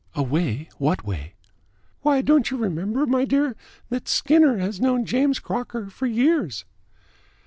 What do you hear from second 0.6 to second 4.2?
What way?" "Why, don't you remember, my dear, that